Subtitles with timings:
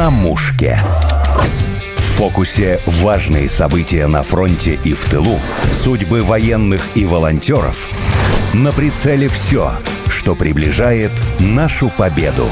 [0.00, 0.78] на мушке.
[1.98, 5.38] В фокусе важные события на фронте и в тылу,
[5.74, 7.86] судьбы военных и волонтеров.
[8.54, 9.70] На прицеле все,
[10.08, 12.48] что приближает нашу победу.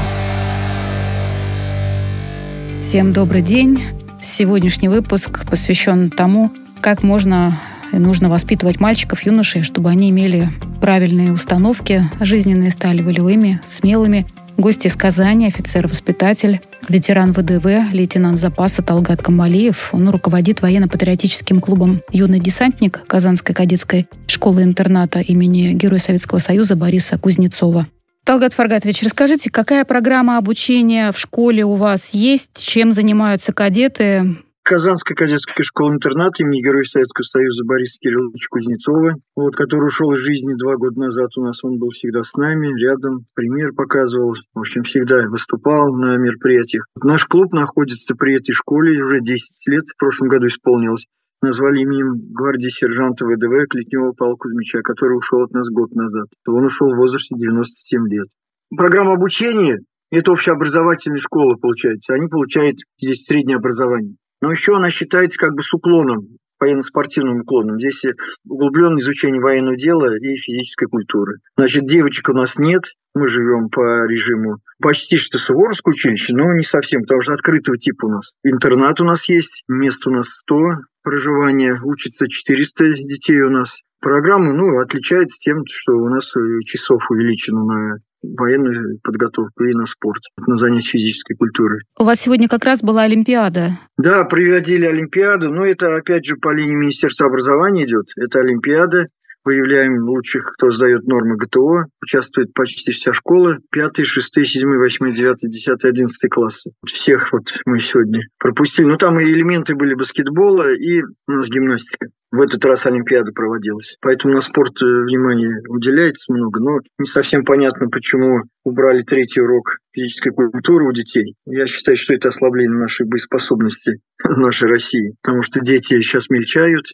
[2.83, 3.83] Всем добрый день.
[4.21, 7.59] Сегодняшний выпуск посвящен тому, как можно
[7.91, 14.27] и нужно воспитывать мальчиков, юношей, чтобы они имели правильные установки, жизненные стали волевыми, смелыми.
[14.59, 19.93] Гости из Казани, офицер-воспитатель, ветеран ВДВ, лейтенант запаса Талгат Камалиев.
[19.93, 27.87] Он руководит военно-патриотическим клубом «Юный десантник» Казанской кадетской школы-интерната имени Героя Советского Союза Бориса Кузнецова.
[28.25, 35.15] Талгат Фаргатович, расскажите, какая программа обучения в школе у вас есть, чем занимаются кадеты, Казанская
[35.15, 40.75] кадетская школа-интернат имени Героя Советского Союза Бориса Кирилловича Кузнецова, вот, который ушел из жизни два
[40.75, 41.63] года назад у нас.
[41.63, 46.85] Он был всегда с нами, рядом, пример показывал, в общем, всегда выступал на мероприятиях.
[47.03, 51.05] Наш клуб находится при этой школе уже 10 лет, в прошлом году исполнилось.
[51.41, 56.27] Назвали именем гвардии сержанта ВДВ Клетнева Павла Кузьмича, который ушел от нас год назад.
[56.45, 58.27] Он ушел в возрасте 97 лет.
[58.75, 59.79] Программа обучения–
[60.11, 62.13] это общеобразовательная школа, получается.
[62.13, 64.15] Они получают здесь среднее образование.
[64.41, 67.79] Но еще она считается как бы с уклоном, военно-спортивным уклоном.
[67.79, 68.03] Здесь
[68.47, 71.37] углубленное изучение военного дела и физической культуры.
[71.57, 76.63] Значит, девочек у нас нет, мы живем по режиму почти что Суворовское училище, но не
[76.63, 78.33] совсем, потому что открытого типа у нас.
[78.43, 80.55] Интернат у нас есть, мест у нас 100
[81.03, 83.79] проживания, учится 400 детей у нас.
[83.99, 86.31] Программа ну, отличается тем, что у нас
[86.65, 91.81] часов увеличено на военную подготовку и на спорт, на занятия физической культурой.
[91.97, 93.79] У вас сегодня как раз была Олимпиада.
[93.97, 98.07] Да, приводили Олимпиаду, но это опять же по линии Министерства образования идет.
[98.17, 99.07] Это Олимпиада,
[99.43, 101.85] выявляем лучших, кто сдает нормы ГТО.
[102.01, 103.57] Участвует почти вся школа.
[103.71, 106.71] 5, 6, 7, 8, 9, 10, 11 классы.
[106.85, 108.87] Всех вот мы сегодня пропустили.
[108.87, 112.07] Но там и элементы были баскетбола, и у нас гимнастика.
[112.31, 113.97] В этот раз Олимпиада проводилась.
[114.01, 119.77] Поэтому на спорт э, внимание уделяется много, но не совсем понятно, почему убрали третий урок
[119.93, 121.33] физической культуры у детей.
[121.47, 126.85] Я считаю, что это ослабление нашей боеспособности нашей России, потому что дети сейчас мельчают,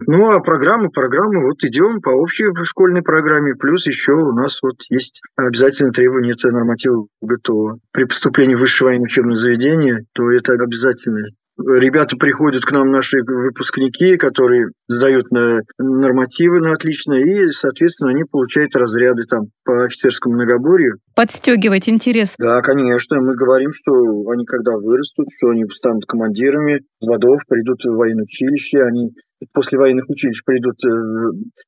[0.00, 4.76] ну, а программа, программа, вот идем по общей школьной программе, плюс еще у нас вот
[4.90, 7.78] есть обязательно требование это нормативов ГТО.
[7.92, 13.18] При поступлении в высшее военное учебное заведение, то это обязательно Ребята приходят к нам, наши
[13.22, 20.34] выпускники, которые сдают на нормативы на отлично, и, соответственно, они получают разряды там по офицерскому
[20.34, 20.98] многоборью.
[21.14, 22.34] Подстегивать интерес.
[22.38, 23.20] Да, конечно.
[23.22, 23.92] Мы говорим, что
[24.30, 29.12] они когда вырастут, что они станут командирами взводов, придут в военное училище, они
[29.52, 30.88] после военных училищ придут э,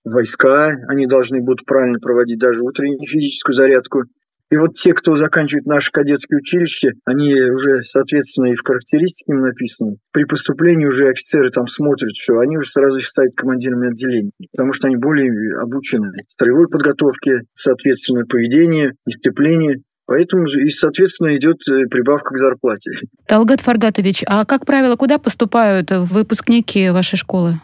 [0.04, 4.04] в войска, они должны будут правильно проводить даже утреннюю физическую зарядку.
[4.50, 9.40] И вот те, кто заканчивает наше кадетское училище, они уже, соответственно, и в характеристике им
[9.40, 9.96] написаны.
[10.12, 14.86] При поступлении уже офицеры там смотрят, что они уже сразу станут командирами отделений, потому что
[14.86, 19.82] они более обучены строевой подготовке, соответственно, поведение, дисциплине.
[20.06, 22.92] Поэтому и, соответственно, идет э, прибавка к зарплате.
[23.26, 27.60] Талгат Фаргатович, а как правило, куда поступают выпускники вашей школы?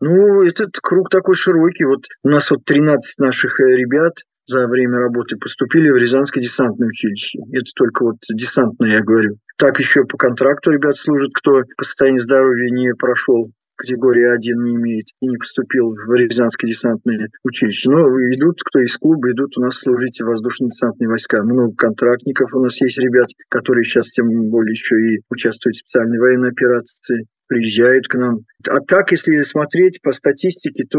[0.00, 1.84] Ну, этот круг такой широкий.
[1.84, 4.12] Вот у нас вот 13 наших э, ребят
[4.48, 7.38] за время работы поступили в Рязанское десантное училище.
[7.52, 9.36] Это только вот десантное, я говорю.
[9.58, 14.74] Так еще по контракту ребят служат, кто по состоянию здоровья не прошел категории 1 не
[14.74, 17.88] имеет и не поступил в Рязанское десантное училище.
[17.90, 18.00] Но
[18.34, 21.42] идут, кто из клуба, идут у нас служить в воздушно-десантные войска.
[21.44, 26.18] Много контрактников у нас есть ребят, которые сейчас тем более еще и участвуют в специальной
[26.18, 28.40] военной операции приезжают к нам.
[28.68, 30.98] А так, если смотреть по статистике, то,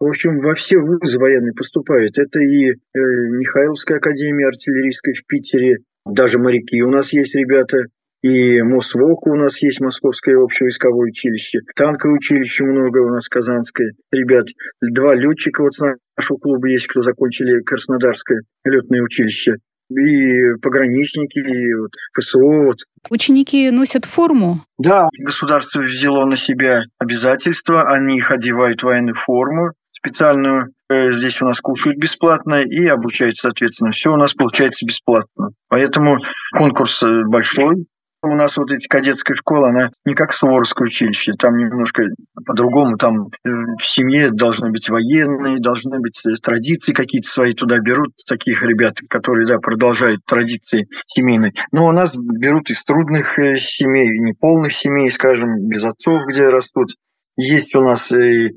[0.00, 2.18] в общем, во все вузы военные поступают.
[2.18, 7.78] Это и э, Михайловская академия артиллерийская в Питере, даже моряки у нас есть ребята,
[8.22, 13.92] и МОСВОК у нас есть Московское общевойсковое училище, танковое училище много у нас Казанское.
[14.10, 14.46] Ребят,
[14.80, 15.80] два летчика вот с
[16.16, 19.56] нашего клуба есть, кто закончили Краснодарское летное училище
[19.90, 22.38] и пограничники, и вот ФСО.
[22.38, 22.76] Вот.
[23.10, 24.60] Ученики носят форму?
[24.78, 31.46] Да, государство взяло на себя обязательства, они их одевают военную форму специальную, э, здесь у
[31.46, 33.90] нас кушают бесплатно и обучают, соответственно.
[33.90, 35.50] Все у нас получается бесплатно.
[35.68, 36.16] Поэтому
[36.56, 37.86] конкурс э, большой,
[38.22, 42.02] у нас вот эти кадетская школа, она не как Суворовское училище, там немножко
[42.46, 47.78] по-другому, там э, в семье должны быть военные, должны быть э, традиции какие-то свои, туда
[47.78, 51.52] берут таких ребят, которые, да, продолжают традиции семейные.
[51.70, 56.88] Но у нас берут из трудных э, семей, неполных семей, скажем, без отцов, где растут.
[57.36, 58.50] Есть у нас и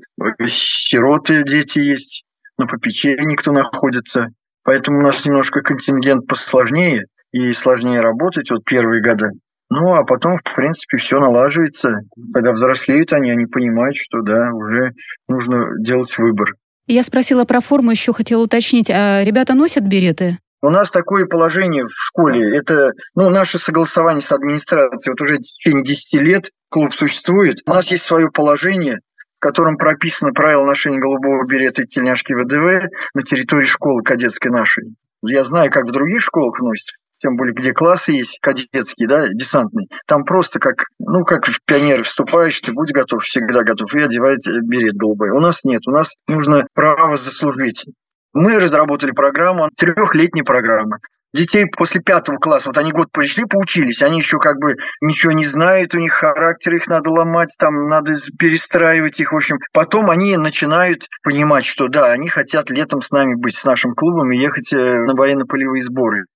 [0.48, 2.24] сироты, дети есть,
[2.58, 4.26] на попечении кто находится.
[4.64, 9.30] Поэтому у нас немножко контингент посложнее и сложнее работать вот первые годы.
[9.74, 11.92] Ну, а потом, в принципе, все налаживается.
[12.34, 14.92] Когда взрослеют они, они понимают, что да, уже
[15.28, 16.52] нужно делать выбор.
[16.86, 18.90] Я спросила про форму, еще хотела уточнить.
[18.90, 20.36] А ребята носят береты?
[20.60, 22.54] У нас такое положение в школе.
[22.54, 25.12] Это ну, наше согласование с администрацией.
[25.12, 27.60] Вот уже в течение 10 лет клуб существует.
[27.66, 28.98] У нас есть свое положение,
[29.38, 34.94] в котором прописано правила ношения голубого берета и тельняшки ВДВ на территории школы кадетской нашей.
[35.22, 36.88] Я знаю, как в других школах носят
[37.22, 42.02] тем более, где классы есть кадетские, да, десантные, там просто как, ну, как в пионеры
[42.02, 45.30] вступаешь, ты будь готов, всегда готов, и одевать берет голубой.
[45.30, 47.86] У нас нет, у нас нужно право заслужить.
[48.32, 50.98] Мы разработали программу, трехлетняя программа.
[51.34, 55.46] Детей после пятого класса, вот они год пришли, поучились, они еще как бы ничего не
[55.46, 59.56] знают, у них характер, их надо ломать, там надо перестраивать их, в общем.
[59.72, 64.30] Потом они начинают понимать, что да, они хотят летом с нами быть, с нашим клубом
[64.32, 66.26] и ехать э, на военно-полевые сборы.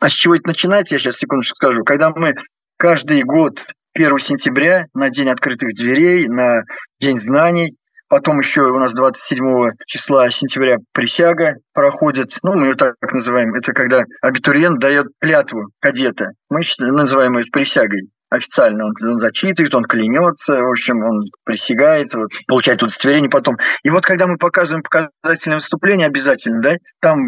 [0.00, 1.84] А с чего это начинается, я сейчас секундочку скажу.
[1.84, 2.34] Когда мы
[2.76, 3.60] каждый год
[3.94, 6.62] 1 сентября на День открытых дверей, на
[7.00, 7.76] День знаний,
[8.14, 12.36] Потом еще у нас 27 числа сентября присяга проходит.
[12.44, 13.54] Ну, мы ее так называем.
[13.54, 16.26] Это когда абитуриент дает клятву кадета.
[16.48, 18.84] Мы называем ее присягой официально.
[18.84, 23.56] Он, он зачитывает, он клянется, в общем, он присягает, вот, получает удостоверение потом.
[23.82, 27.18] И вот когда мы показываем показательное выступление обязательно, да, там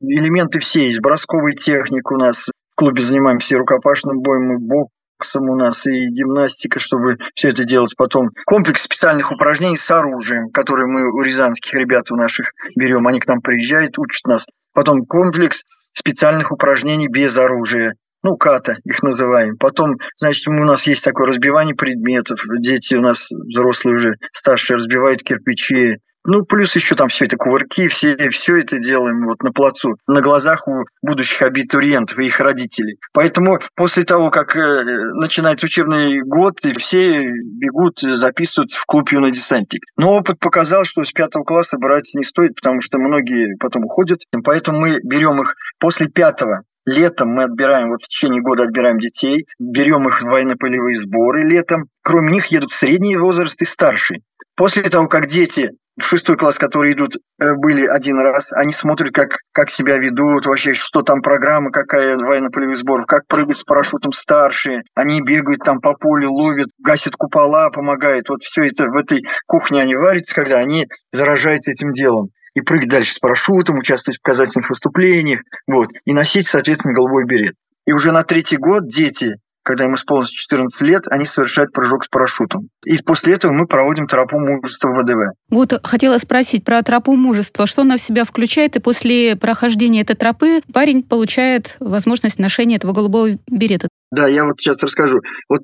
[0.00, 5.56] элементы все есть, бросковая техника у нас, в клубе занимаемся рукопашным боем, и боксом у
[5.56, 8.30] нас, и гимнастика, чтобы все это делать потом.
[8.46, 12.46] Комплекс специальных упражнений с оружием, которые мы у рязанских ребят у наших
[12.76, 13.06] берем.
[13.06, 14.46] Они к нам приезжают, учат нас.
[14.72, 15.62] Потом комплекс
[15.96, 19.56] специальных упражнений без оружия ну, ката их называем.
[19.58, 22.40] Потом, значит, у нас есть такое разбивание предметов.
[22.58, 25.98] Дети у нас взрослые уже старшие разбивают кирпичи.
[26.26, 30.22] Ну, плюс еще там все это кувырки, все, все это делаем вот на плацу, на
[30.22, 32.96] глазах у будущих абитуриентов и их родителей.
[33.12, 34.84] Поэтому после того, как э,
[35.20, 39.82] начинается учебный год, все бегут, записывают в клуб юный десантник.
[39.98, 44.20] Но опыт показал, что с пятого класса брать не стоит, потому что многие потом уходят.
[44.44, 49.46] Поэтому мы берем их после пятого Летом мы отбираем, вот в течение года отбираем детей,
[49.58, 51.84] берем их в военно-полевые сборы летом.
[52.02, 54.22] Кроме них едут средний возраст и старший.
[54.54, 59.12] После того, как дети в шестой класс, которые идут, э, были один раз, они смотрят,
[59.12, 64.12] как, как себя ведут, вообще, что там программа, какая военно-полевых сборов, как прыгают с парашютом
[64.12, 68.28] старшие, они бегают там по полю, ловят, гасят купола, помогают.
[68.28, 72.88] Вот все это в этой кухне они варятся, когда они заражаются этим делом и прыгать
[72.88, 77.56] дальше с парашютом, участвовать в показательных выступлениях, вот, и носить, соответственно, голубой берет.
[77.86, 82.08] И уже на третий год дети, когда им исполнилось 14 лет, они совершают прыжок с
[82.08, 82.68] парашютом.
[82.84, 85.32] И после этого мы проводим тропу мужества в ВДВ.
[85.50, 87.66] Вот хотела спросить про тропу мужества.
[87.66, 88.76] Что она в себя включает?
[88.76, 93.88] И после прохождения этой тропы парень получает возможность ношения этого голубого берета.
[94.14, 95.18] Да, я вот сейчас расскажу.
[95.48, 95.62] Вот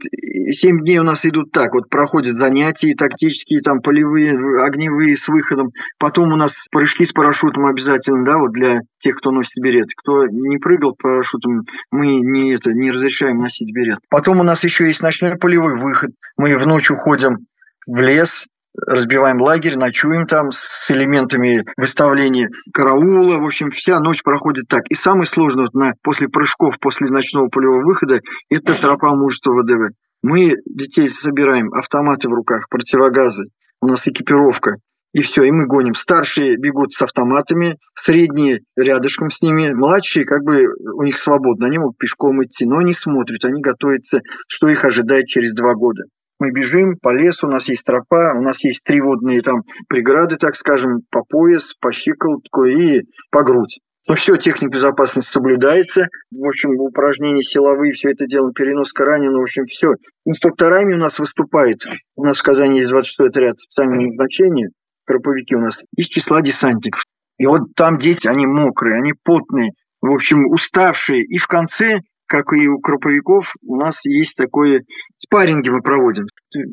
[0.48, 4.32] семь дней у нас идут так, вот проходят занятия тактические, там полевые,
[4.64, 5.70] огневые с выходом.
[5.98, 9.88] Потом у нас прыжки с парашютом обязательно, да, вот для тех, кто носит берет.
[9.96, 13.89] Кто не прыгал парашютом, мы не, это, не разрешаем носить берет.
[14.08, 16.10] Потом у нас еще есть ночной полевой выход.
[16.36, 17.46] Мы в ночь уходим
[17.86, 18.46] в лес,
[18.76, 23.38] разбиваем лагерь, ночуем там с элементами выставления караула.
[23.38, 24.82] В общем, вся ночь проходит так.
[24.90, 29.94] И самое сложное вот на, после прыжков, после ночного полевого выхода, это тропа мужества ВДВ.
[30.22, 33.46] Мы детей собираем, автоматы в руках, противогазы,
[33.80, 34.76] у нас экипировка.
[35.12, 35.94] И все, и мы гоним.
[35.94, 41.78] Старшие бегут с автоматами, средние рядышком с ними, младшие как бы у них свободно, они
[41.78, 46.04] могут пешком идти, но они смотрят, они готовятся, что их ожидает через два года
[46.40, 50.36] мы бежим по лесу, у нас есть тропа, у нас есть три водные там преграды,
[50.36, 53.78] так скажем, по пояс, по щиколотку и по грудь.
[54.08, 56.08] Ну все, техника безопасности соблюдается.
[56.32, 59.88] В общем, упражнения силовые, все это делаем, переноска раненого, в общем, все.
[60.24, 61.80] Инструкторами у нас выступает,
[62.16, 64.70] у нас в Казани есть 26-й отряд специального назначения,
[65.10, 67.02] краповики у нас, из числа десантников.
[67.38, 71.24] И вот там дети, они мокрые, они потные, в общем, уставшие.
[71.24, 72.00] И в конце
[72.30, 74.84] как и у кроповиков, у нас есть такое
[75.18, 76.26] спарринги мы проводим.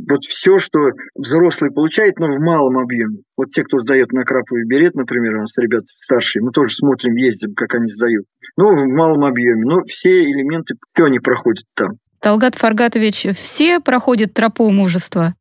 [0.07, 3.23] Вот все, что взрослый получает, но в малом объеме.
[3.35, 7.15] Вот те, кто сдает на краповый берет, например, у нас ребята старшие, мы тоже смотрим,
[7.15, 8.27] ездим, как они сдают.
[8.55, 9.65] Но в малом объеме.
[9.65, 11.89] Но все элементы, все они проходят там.
[12.21, 15.33] Талгат Фаргатович, все проходят тропу мужества?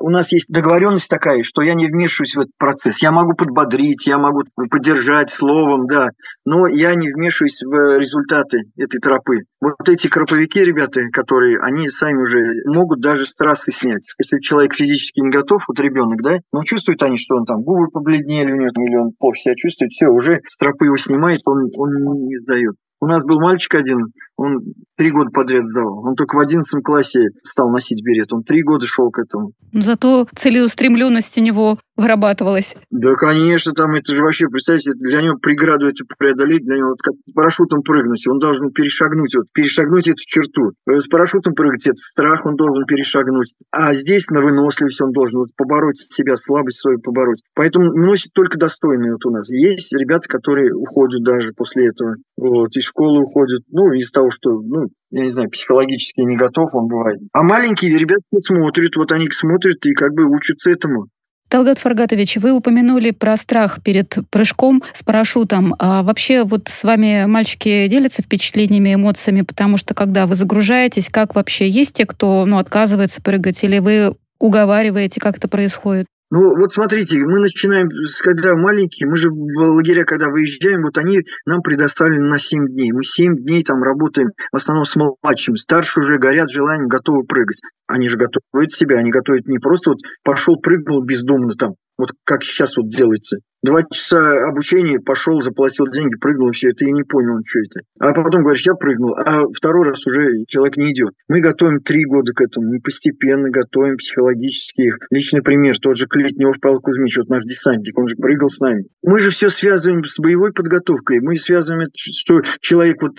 [0.00, 3.00] У нас есть договоренность такая, что я не вмешиваюсь в этот процесс.
[3.02, 6.08] Я могу подбодрить, я могу поддержать словом, да,
[6.44, 9.44] но я не вмешиваюсь в результаты этой тропы.
[9.60, 14.08] Вот эти кроповики, ребята, которые, они сами уже могут даже с снять.
[14.18, 17.88] Если человек физически не готов, вот ребенок, да, но чувствуют они, что он там губы
[17.88, 21.68] побледнели у него, или он плохо себя чувствует, все, уже с тропы его снимает, он,
[21.78, 22.74] он не сдает.
[23.00, 23.98] У нас был мальчик один,
[24.36, 24.60] он
[24.96, 26.06] три года подряд сдавал.
[26.06, 28.32] Он только в одиннадцатом классе стал носить берет.
[28.32, 29.52] Он три года шел к этому.
[29.72, 32.76] Но зато целеустремленность у него вырабатывалась.
[32.90, 37.00] Да, конечно, там это же вообще, представьте, для него преграду эту преодолеть, для него вот
[37.02, 40.72] как с парашютом прыгнуть, он должен перешагнуть, вот перешагнуть эту черту.
[40.86, 43.54] Э, с парашютом прыгать, это страх он должен перешагнуть.
[43.70, 47.40] А здесь на выносливость он должен вот побороть себя, слабость свою побороть.
[47.54, 49.48] Поэтому носит только достойные вот у нас.
[49.48, 54.50] Есть ребята, которые уходят даже после этого, вот, из школы уходят, ну, из того, что,
[54.50, 57.20] ну, я не знаю, психологически не готов он бывает.
[57.32, 61.06] А маленькие ребята смотрят, вот они смотрят и как бы учатся этому.
[61.48, 65.76] Талгат Фаргатович, вы упомянули про страх перед прыжком с парашютом.
[65.78, 71.36] А вообще вот с вами мальчики делятся впечатлениями, эмоциями, потому что когда вы загружаетесь, как
[71.36, 76.06] вообще есть те, кто ну, отказывается прыгать, или вы уговариваете, как это происходит?
[76.28, 77.88] Ну, вот смотрите, мы начинаем,
[78.24, 82.90] когда маленькие, мы же в лагеря, когда выезжаем, вот они нам предоставлены на 7 дней.
[82.90, 85.56] Мы 7 дней там работаем, в основном с младшим.
[85.56, 87.60] Старшие уже горят желанием, готовы прыгать.
[87.86, 92.42] Они же готовят себя, они готовят не просто вот пошел, прыгнул бездумно там, вот как
[92.42, 93.38] сейчас вот делается.
[93.66, 97.80] Два часа обучения, пошел, заплатил деньги, прыгнул, все это, и не понял, что это.
[97.98, 101.10] А потом говоришь, я прыгнул, а второй раз уже человек не идет.
[101.26, 104.98] Мы готовим три года к этому, мы постепенно готовим психологически их.
[105.10, 108.84] Личный пример, тот же Клетнев Павел Кузьмич, вот наш десантник, он же прыгал с нами.
[109.02, 113.18] Мы же все связываем с боевой подготовкой, мы связываем это, что человек, вот,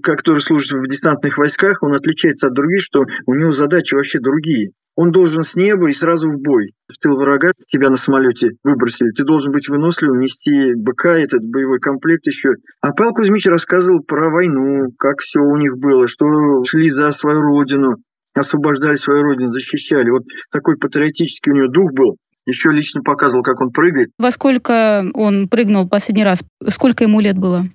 [0.00, 4.70] который служит в десантных войсках, он отличается от других, что у него задачи вообще другие.
[5.00, 6.72] Он должен с неба и сразу в бой.
[6.88, 9.12] В тыл врага тебя на самолете выбросили.
[9.16, 12.48] Ты должен быть выносливым, нести БК, этот боевой комплект еще.
[12.80, 16.26] А Павел Кузьмич рассказывал про войну, как все у них было, что
[16.64, 17.90] шли за свою родину,
[18.34, 20.10] освобождали свою родину, защищали.
[20.10, 22.16] Вот такой патриотический у него дух был.
[22.46, 24.08] Еще лично показывал, как он прыгает.
[24.18, 26.42] Во сколько он прыгнул последний раз?
[26.66, 27.66] Сколько ему лет было?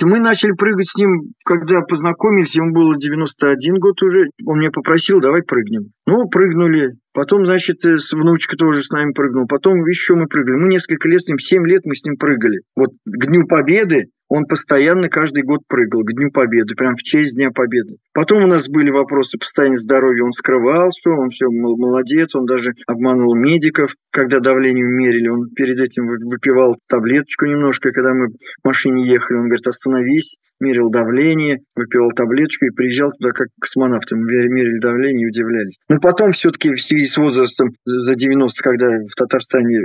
[0.00, 4.26] Мы начали прыгать с ним, когда познакомились, ему было 91 год уже.
[4.44, 5.92] Он меня попросил, давай прыгнем.
[6.06, 6.92] Ну, прыгнули.
[7.12, 9.46] Потом, значит, э, внучка тоже с нами прыгнул.
[9.46, 10.56] Потом еще мы прыгали.
[10.56, 12.62] Мы несколько лет с ним, 7 лет мы с ним прыгали.
[12.74, 17.36] Вот к Дню Победы он постоянно каждый год прыгал к Дню Победы, прям в честь
[17.36, 17.96] Дня Победы.
[18.14, 22.72] Потом у нас были вопросы постоянно здоровья, он скрывал все, он все молодец, он даже
[22.86, 29.04] обманул медиков, когда давление мерили, он перед этим выпивал таблеточку немножко, когда мы в машине
[29.04, 34.10] ехали, он говорит, остановись, мерил давление, выпивал таблеточку и приезжал туда как космонавт.
[34.12, 35.78] Мы мерили давление и удивлялись.
[35.88, 39.78] Но потом все-таки в связи с возрастом за 90, когда в Татарстане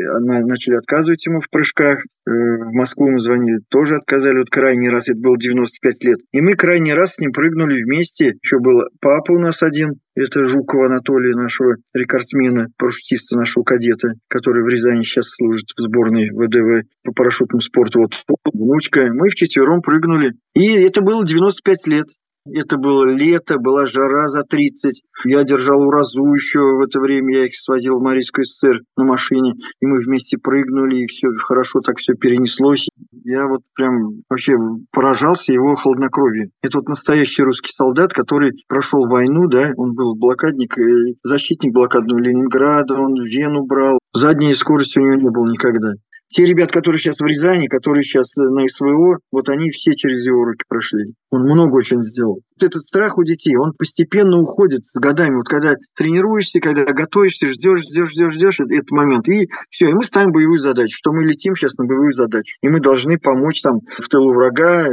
[0.45, 5.09] начали отказывать ему в прыжках, э, в Москву мы звонили, тоже отказали вот крайний раз,
[5.09, 6.19] это было 95 лет.
[6.31, 8.33] И мы крайний раз с ним прыгнули вместе.
[8.41, 14.63] Еще был папа у нас один, это Жукова Анатолия, нашего рекордсмена, парашютиста, нашего кадета, который
[14.63, 18.01] в Рязани сейчас служит в сборной ВДВ по парашютному спорту.
[18.01, 19.07] Вот внучка.
[19.13, 20.33] Мы вчетвером прыгнули.
[20.55, 22.07] И это было 95 лет.
[22.53, 25.03] Это было лето, была жара за 30.
[25.25, 27.35] Я держал уразу еще в это время.
[27.35, 29.53] Я их свозил в Марийскую ССР на машине.
[29.81, 32.87] И мы вместе прыгнули, и все хорошо так все перенеслось.
[33.23, 34.53] Я вот прям вообще
[34.91, 36.51] поражался его хладнокровию.
[36.61, 40.75] Это вот настоящий русский солдат, который прошел войну, да, он был блокадник,
[41.23, 43.99] защитник блокадного Ленинграда, он Вену брал.
[44.13, 45.93] Задней скорости у него не было никогда.
[46.29, 50.43] Те ребят, которые сейчас в Рязани, которые сейчас на СВО, вот они все через его
[50.43, 51.13] руки прошли.
[51.29, 52.41] Он много очень сделал.
[52.63, 55.35] Этот страх у детей, он постепенно уходит с годами.
[55.35, 59.27] Вот когда тренируешься, когда готовишься, ждешь, ждешь, ждешь, ждешь этот момент.
[59.27, 62.55] И все, и мы ставим боевую задачу, что мы летим сейчас на боевую задачу.
[62.61, 64.87] И мы должны помочь там в тылу врага,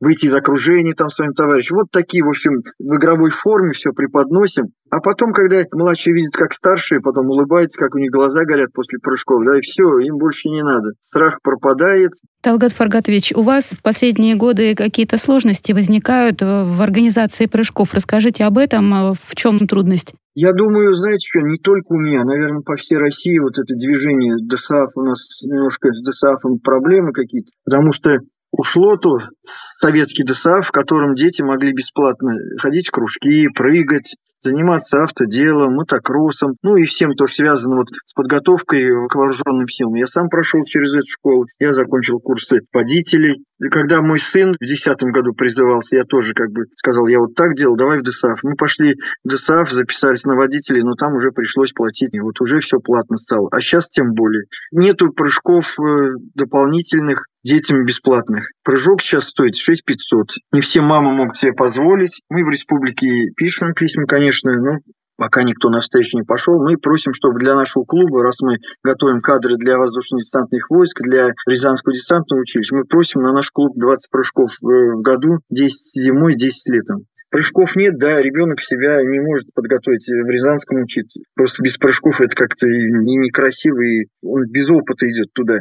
[0.00, 1.78] выйти из окружения там своим товарищам.
[1.78, 4.66] Вот такие, в общем, в игровой форме все преподносим.
[4.90, 8.98] А потом, когда младшие видят, как старшие, потом улыбаются, как у них глаза горят после
[9.00, 10.90] прыжков, да, и все, им больше не надо.
[11.00, 12.12] Страх пропадает.
[12.44, 17.94] Талгат Фаргатович, у вас в последние годы какие-то сложности возникают в организации прыжков.
[17.94, 18.92] Расскажите об этом.
[18.92, 20.12] А в чем трудность?
[20.34, 24.34] Я думаю, знаете что, не только у меня, наверное, по всей России вот это движение
[24.46, 28.18] ДСАФ, у нас немножко с ДСАФом проблемы какие-то, потому что
[28.50, 35.74] ушло то советский ДСАФ, в котором дети могли бесплатно ходить в кружки, прыгать, заниматься автоделом,
[35.74, 39.94] мотокроссом, ну и всем то, что связано вот с подготовкой к вооруженным силам.
[39.94, 43.44] Я сам прошел через эту школу, я закончил курсы водителей.
[43.60, 47.34] И когда мой сын в 2010 году призывался, я тоже как бы сказал, я вот
[47.34, 48.40] так делал, давай в ДСАФ.
[48.42, 52.14] Мы пошли в ДСАФ, записались на водителей, но там уже пришлось платить.
[52.14, 53.48] И вот уже все платно стало.
[53.52, 54.44] А сейчас тем более.
[54.72, 58.48] Нету прыжков э, дополнительных, детям бесплатных.
[58.64, 60.26] Прыжок сейчас стоит 6 500.
[60.52, 62.22] Не все мамы могут себе позволить.
[62.28, 64.78] Мы в республике пишем письма, конечно, но
[65.16, 66.54] пока никто на встречу не пошел.
[66.60, 71.92] Мы просим, чтобы для нашего клуба, раз мы готовим кадры для воздушно-десантных войск, для Рязанского
[71.92, 77.04] десантного училища, мы просим на наш клуб 20 прыжков в году, 10 зимой, 10 летом.
[77.30, 81.20] Прыжков нет, да, ребенок себя не может подготовить в Рязанском учиться.
[81.34, 85.58] Просто без прыжков это как-то и некрасиво, и он без опыта идет туда.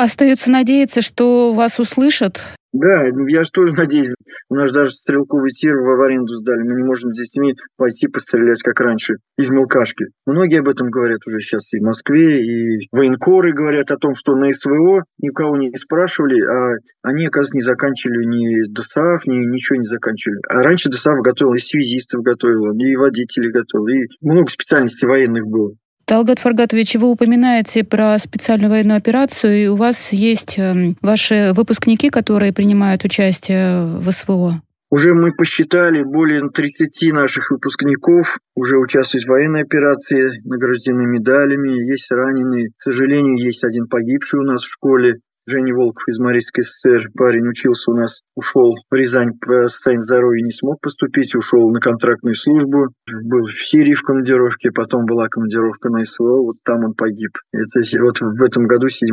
[0.00, 2.40] Остается надеяться, что вас услышат
[2.72, 4.10] да, я же тоже надеюсь.
[4.48, 6.62] У нас даже стрелковый тир в аренду сдали.
[6.62, 10.06] Мы не можем с детьми пойти пострелять, как раньше, из мелкашки.
[10.24, 14.36] Многие об этом говорят уже сейчас и в Москве, и военкоры говорят о том, что
[14.36, 19.86] на СВО никого не спрашивали, а они, оказывается, не заканчивали ни ДОСААФ, ни ничего не
[19.86, 20.38] заканчивали.
[20.48, 25.72] А раньше ДОСААФ готовил, и связистов готовил, и водителей готовил, и много специальностей военных было.
[26.10, 32.10] Талгат Фаргатович, вы упоминаете про специальную военную операцию, и у вас есть эм, ваши выпускники,
[32.10, 34.60] которые принимают участие в СВО.
[34.90, 42.10] Уже мы посчитали более 30 наших выпускников, уже участвуют в военной операции, награждены медалями, есть
[42.10, 42.70] раненые.
[42.76, 45.20] К сожалению, есть один погибший у нас в школе.
[45.50, 50.44] Женя Волков из Марийской ССР, парень учился у нас, ушел в Рязань по состоянию здоровья,
[50.44, 55.90] не смог поступить, ушел на контрактную службу, был в Сирии в командировке, потом была командировка
[55.90, 57.32] на СВО, вот там он погиб.
[57.50, 59.08] Это вот в этом году, 7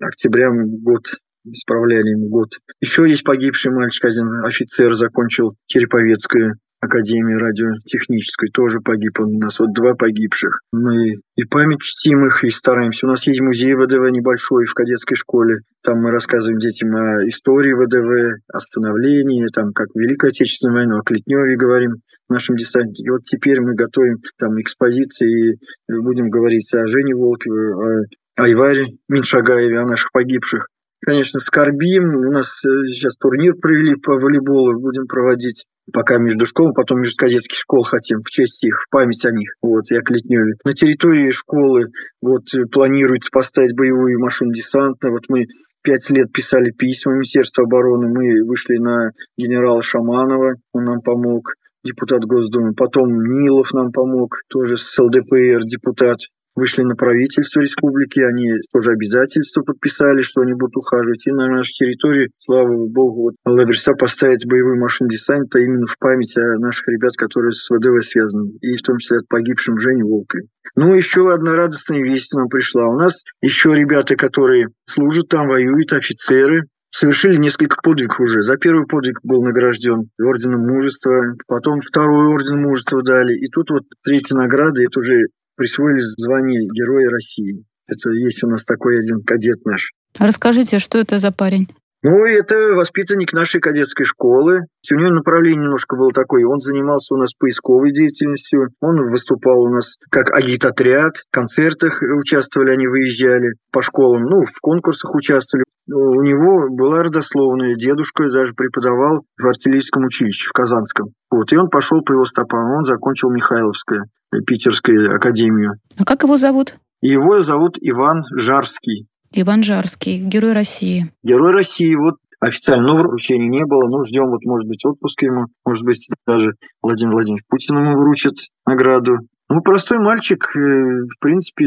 [0.00, 1.02] октября, год
[1.44, 2.50] исправляли ему год.
[2.80, 9.58] Еще есть погибший мальчик, один офицер, закончил Череповецкую Академии радиотехнической тоже погиб он у нас.
[9.58, 10.60] Вот два погибших.
[10.72, 13.06] Мы и память чтим их, и стараемся.
[13.06, 15.60] У нас есть музей ВДВ небольшой в кадетской школе.
[15.82, 21.02] Там мы рассказываем детям о истории ВДВ, о становлении, там, как Великую Отечественную войну, о
[21.02, 21.96] Клетневе говорим
[22.28, 23.02] нашем десанте.
[23.02, 28.86] И вот теперь мы готовим там экспозиции и будем говорить о Жене Волкове, о Айваре
[29.08, 30.68] Миншагаеве, о наших погибших.
[31.04, 32.16] Конечно, скорбим.
[32.16, 37.16] У нас э, сейчас турнир провели по волейболу, будем проводить пока между школами, потом между
[37.16, 40.54] кадетских школ хотим, в честь их, в память о них, вот, о Клетневе.
[40.64, 41.88] На территории школы
[42.22, 45.46] вот планируется поставить боевую машину десантно, вот мы
[45.82, 51.50] пять лет писали письма Министерству обороны, мы вышли на генерала Шаманова, он нам помог,
[51.84, 56.16] депутат Госдумы, потом Нилов нам помог, тоже с ЛДПР депутат,
[56.54, 61.26] вышли на правительство республики, они тоже обязательства подписали, что они будут ухаживать.
[61.26, 66.36] И на нашей территории, слава богу, вот Лаберса поставить боевую машину десанта именно в память
[66.36, 70.44] о наших ребят, которые с ВДВ связаны, и в том числе от погибшим Жене Волкове.
[70.76, 72.88] Ну, еще одна радостная весть нам пришла.
[72.88, 78.42] У нас еще ребята, которые служат там, воюют, офицеры, совершили несколько подвигов уже.
[78.42, 83.82] За первый подвиг был награжден орденом мужества, потом второй орден мужества дали, и тут вот
[84.04, 87.64] третья награда, это уже присвоили звание Героя России.
[87.88, 89.90] Это есть у нас такой один кадет наш.
[90.18, 91.68] Расскажите, что это за парень?
[92.04, 94.66] Ну, это воспитанник нашей кадетской школы.
[94.92, 96.44] У него направление немножко было такое.
[96.44, 98.68] Он занимался у нас поисковой деятельностью.
[98.82, 101.16] Он выступал у нас как агитотряд.
[101.16, 104.24] В концертах участвовали, они выезжали по школам.
[104.24, 105.64] Ну, в конкурсах участвовали.
[105.86, 107.74] У него была родословная.
[107.74, 111.08] Дедушка даже преподавал в артиллерийском училище в Казанском.
[111.30, 112.70] Вот, и он пошел по его стопам.
[112.76, 114.04] Он закончил Михайловское,
[114.42, 115.74] Питерскую академию.
[115.96, 116.76] А как его зовут?
[117.00, 119.06] Его зовут Иван Жарский.
[119.32, 121.12] Иван Жарский, Герой России.
[121.22, 125.84] Герой России, вот официального вручения не было, но ждем, вот может быть отпуск ему, может
[125.84, 128.34] быть даже Владимир Владимирович Путин ему вручит
[128.66, 129.18] награду.
[129.48, 131.66] Ну, простой мальчик, э, в принципе,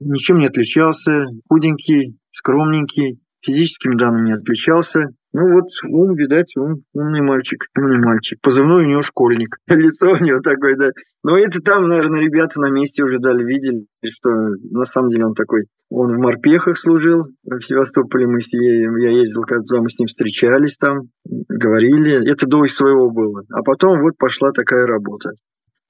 [0.00, 5.08] ничем не отличался, худенький, скромненький, физическими данными не отличался.
[5.32, 8.38] Ну вот ум, видать, ум, умный мальчик, умный мальчик.
[8.40, 9.56] Позывной у него школьник.
[9.68, 10.90] Лицо у него такое, да.
[11.22, 15.34] Но это там, наверное, ребята на месте уже дали, видели, что на самом деле он
[15.34, 15.64] такой.
[15.90, 18.26] Он в морпехах служил в Севастополе.
[18.26, 22.30] Мы с, я ездил, когда мы с ним встречались там, говорили.
[22.30, 23.42] Это до своего было.
[23.52, 25.30] А потом вот пошла такая работа.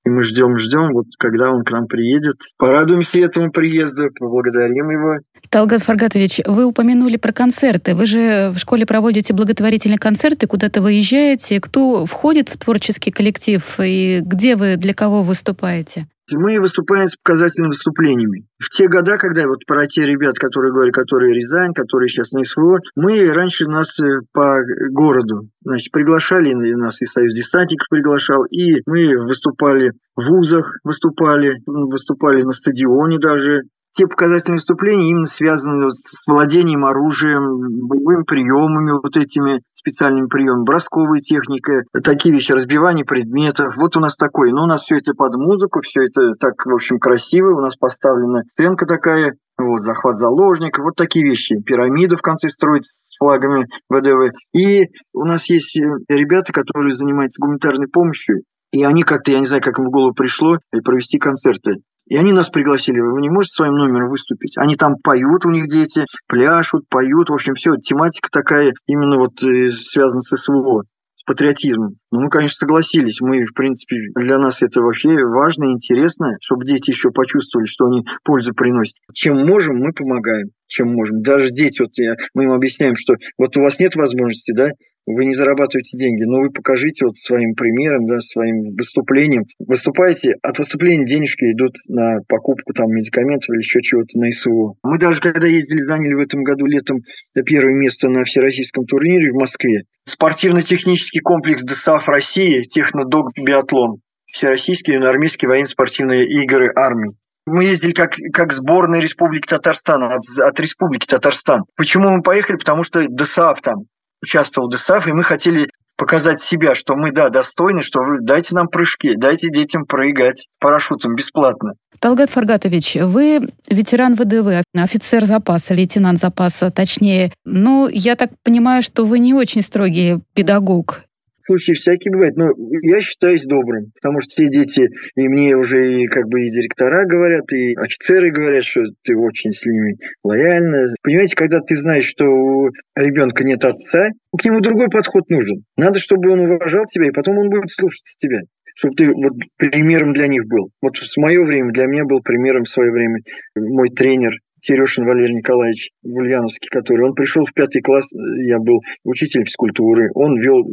[0.05, 2.37] И мы ждем, ждем, вот когда он к нам приедет.
[2.57, 5.19] Порадуемся этому приезду, поблагодарим его.
[5.51, 7.95] Талгат Фаргатович, вы упомянули про концерты.
[7.95, 11.61] Вы же в школе проводите благотворительные концерты, куда-то выезжаете.
[11.61, 16.07] Кто входит в творческий коллектив и где вы, для кого выступаете?
[16.33, 18.47] Мы выступаем с показательными выступлениями.
[18.59, 22.45] В те года, когда вот про те ребят, которые говорят, которые Рязань, которые сейчас на
[22.45, 24.57] СВО, мы раньше нас э, по
[24.91, 32.43] городу, значит, приглашали, нас и Союз десантников приглашал, и мы выступали в вузах, выступали, выступали
[32.43, 33.63] на стадионе даже,
[33.99, 37.43] те показательные выступления именно связаны с владением оружием,
[37.89, 43.75] боевыми приемами, вот этими специальными приемами, бросковая техника, такие вещи, разбивание предметов.
[43.77, 44.53] Вот у нас такое.
[44.53, 47.59] Но у нас все это под музыку, все это так, в общем, красиво.
[47.59, 51.61] У нас поставлена сценка такая, вот, захват заложников, вот такие вещи.
[51.61, 54.33] Пирамиду в конце строить с флагами ВДВ.
[54.55, 58.43] И у нас есть э, ребята, которые занимаются гуманитарной помощью.
[58.71, 61.83] И они как-то, я не знаю, как им в голову пришло, провести концерты.
[62.09, 64.57] И они нас пригласили, вы не можете своим номером выступить?
[64.57, 69.43] Они там поют, у них дети, пляшут, поют, в общем, все, тематика такая именно вот
[69.43, 71.97] э, связана с СВО с патриотизмом.
[72.11, 73.21] Ну, мы, конечно, согласились.
[73.21, 77.87] Мы, в принципе, для нас это вообще важно и интересно, чтобы дети еще почувствовали, что
[77.87, 78.95] они пользу приносят.
[79.13, 80.49] Чем можем, мы помогаем.
[80.69, 81.21] Чем можем.
[81.23, 84.69] Даже дети, вот я, мы им объясняем, что вот у вас нет возможности, да,
[85.09, 89.45] вы не зарабатываете деньги, но вы покажите вот своим примером, да, своим выступлением.
[89.59, 94.77] Выступаете, от выступления денежки идут на покупку там медикаментов или еще чего-то на СУ.
[94.83, 96.99] Мы даже когда ездили, заняли в этом году летом
[97.47, 99.85] первое место на всероссийском турнире в Москве.
[100.05, 104.01] Спортивно-технический комплекс ДСАФ России, технодок биатлон.
[104.31, 107.17] Всероссийские армейские военно-спортивные игры армии.
[107.47, 111.63] Мы ездили как, как сборная Республики Татарстан, от, от Республики Татарстан.
[111.77, 112.57] Почему мы поехали?
[112.57, 113.87] Потому что ДСАФ там
[114.23, 118.55] участвовал в ДСАФ, и мы хотели показать себя, что мы, да, достойны, что вы дайте
[118.55, 121.73] нам прыжки, дайте детям прыгать парашютом бесплатно.
[121.99, 127.33] Талгат Фаргатович, вы ветеран ВДВ, офицер запаса, лейтенант запаса, точнее.
[127.45, 131.03] Ну, я так понимаю, что вы не очень строгий педагог
[131.49, 132.51] случаи всякие бывают, но
[132.83, 137.07] я считаюсь добрым, потому что все дети, и мне уже и как бы и директора
[137.07, 140.95] говорят, и офицеры говорят, что ты очень с ними лояльна.
[141.03, 145.65] Понимаете, когда ты знаешь, что у ребенка нет отца, к нему другой подход нужен.
[145.77, 148.41] Надо, чтобы он уважал тебя, и потом он будет слушать тебя
[148.79, 150.71] чтобы ты вот примером для них был.
[150.81, 153.19] Вот с мое время для меня был примером в свое время
[153.57, 158.09] мой тренер Серешин Валерий Николаевич Ульяновский, который, он пришел в пятый класс,
[158.47, 160.65] я был учитель физкультуры, он вел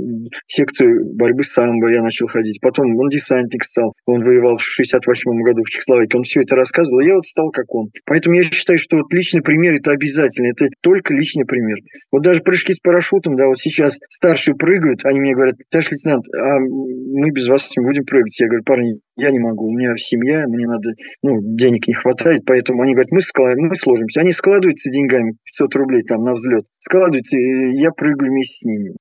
[0.48, 5.32] секцию борьбы с самбо, я начал ходить, потом он десантник стал, он воевал в 68
[5.44, 7.90] году в Чехословакии, он все это рассказывал, я вот стал как он.
[8.06, 11.78] Поэтому я считаю, что вот личный пример это обязательно, это только личный пример.
[12.12, 16.26] Вот даже прыжки с парашютом, да, вот сейчас старшие прыгают, они мне говорят, товарищ лейтенант,
[16.36, 18.40] а мы без вас не будем прыгать.
[18.40, 22.44] Я говорю, парни, я не могу, у меня семья, мне надо, ну, денег не хватает,
[22.46, 23.56] поэтому они говорят, мы, склад...
[23.58, 24.22] мы сложимся.
[24.22, 28.96] Они складываются деньгами, 500 рублей там на взлет, складываются, и я прыгаю вместе с ними.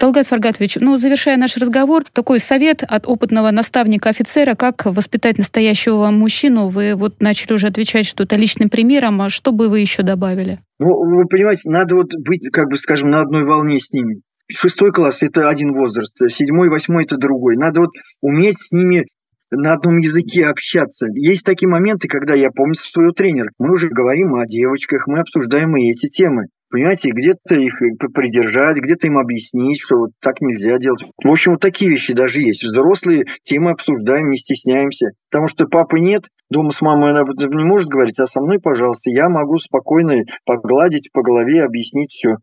[0.00, 6.68] Талгат Фаргатович, ну, завершая наш разговор, такой совет от опытного наставника-офицера, как воспитать настоящего мужчину.
[6.68, 10.60] Вы вот начали уже отвечать, что это личным примером, а что бы вы еще добавили?
[10.78, 14.22] Ну, вы понимаете, надо вот быть, как бы, скажем, на одной волне с ними.
[14.50, 17.56] Шестой класс– это один возраст, седьмой, восьмой– это другой.
[17.56, 17.90] Надо вот
[18.22, 19.04] уметь с ними
[19.50, 21.06] на одном языке общаться.
[21.14, 23.50] Есть такие моменты, когда я помню своего тренера.
[23.58, 26.46] Мы уже говорим о девочках, мы обсуждаем и эти темы.
[26.70, 27.80] Понимаете, где-то их
[28.14, 31.04] придержать, где-то им объяснить, что вот так нельзя делать.
[31.22, 32.62] В общем, вот такие вещи даже есть.
[32.62, 35.08] Взрослые темы обсуждаем, не стесняемся.
[35.30, 39.10] Потому что папы нет, дома с мамой она не может говорить, а со мной, пожалуйста,
[39.10, 42.36] я могу спокойно погладить по голове, объяснить все.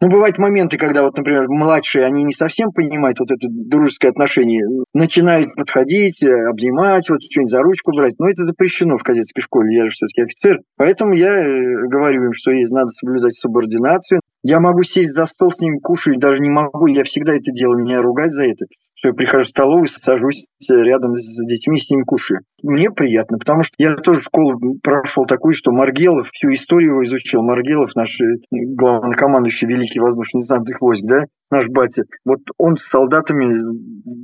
[0.00, 4.62] Ну, бывают моменты, когда, вот, например, младшие, они не совсем понимают вот это дружеское отношение,
[4.92, 8.14] начинают подходить, э, обнимать, вот что-нибудь за ручку брать.
[8.18, 10.58] Но это запрещено в кадетской школе, я же все-таки офицер.
[10.76, 14.20] Поэтому я э, говорю им, что есть, надо соблюдать субординацию.
[14.42, 17.82] Я могу сесть за стол с ними, кушать, даже не могу, я всегда это делаю,
[17.82, 18.66] меня ругать за это
[18.96, 22.40] что я прихожу в столовую, сажусь рядом с детьми, с ними кушаю.
[22.62, 27.42] Мне приятно, потому что я тоже школу прошел такую, что Маргелов, всю историю его изучил.
[27.42, 33.44] Маргелов, наш э, главнокомандующий Великий воздушно-десантных войск, да, наш батя, вот он с солдатами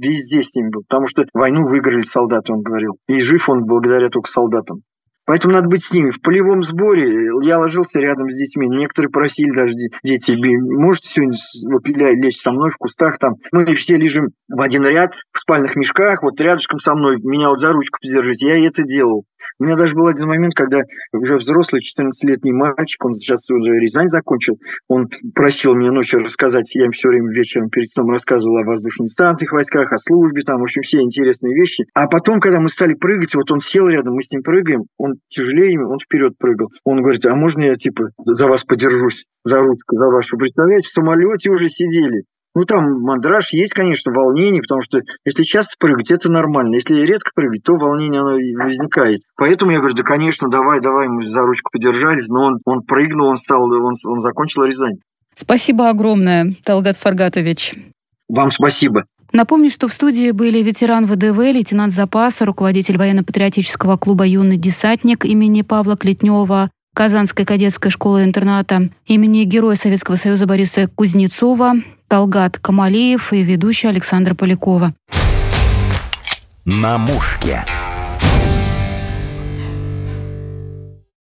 [0.03, 2.97] везде с ними был, потому что войну выиграли солдаты, он говорил.
[3.09, 4.83] И жив он благодаря только солдатам.
[5.25, 6.11] Поэтому надо быть с ними.
[6.11, 7.07] В полевом сборе
[7.43, 8.67] я ложился рядом с детьми.
[8.69, 11.37] Некоторые просили даже дети, можете сегодня
[11.71, 13.35] вот, лечь со мной в кустах там.
[13.53, 17.61] Мы все лежим в один ряд в спальных мешках, вот рядышком со мной, меня вот
[17.61, 18.49] за ручку подержите.
[18.49, 19.25] Я это делал.
[19.63, 20.81] У меня даже был один момент, когда
[21.13, 26.87] уже взрослый 14-летний мальчик, он сейчас уже Рязань закончил, он просил меня ночью рассказать, я
[26.87, 30.83] им все время вечером перед сном рассказывал о воздушно-десантных войсках, о службе, там, в общем,
[30.83, 31.85] все интересные вещи.
[31.95, 35.21] А потом, когда мы стали прыгать, вот он сел рядом, мы с ним прыгаем, он
[35.29, 36.67] тяжелее, он вперед прыгал.
[36.83, 40.39] Он говорит, а можно я, типа, за вас подержусь, за ручку, за вашу?
[40.39, 42.25] Представляете, в самолете уже сидели.
[42.55, 46.75] Ну, там мандраж есть, конечно, волнение, потому что если часто прыгать, это нормально.
[46.75, 49.21] Если редко прыгать, то волнение оно возникает.
[49.37, 53.29] Поэтому я говорю, да, конечно, давай, давай, мы за ручку подержались, но он, он прыгнул,
[53.29, 54.99] он стал, он, он закончил Рязань.
[55.35, 57.75] Спасибо огромное, Талгат Фаргатович.
[58.29, 59.05] Вам спасибо.
[59.33, 65.63] Напомню, что в студии были ветеран ВДВ, лейтенант запаса, руководитель военно-патриотического клуба «Юный десантник» имени
[65.63, 71.75] Павла Клетнева, Казанской кадетской школы-интерната имени Героя Советского Союза Бориса Кузнецова,
[72.09, 74.93] Талгат Камалеев и ведущая Александра Полякова.
[76.65, 77.65] На мушке.